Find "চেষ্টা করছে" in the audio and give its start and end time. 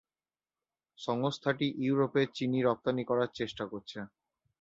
3.33-3.99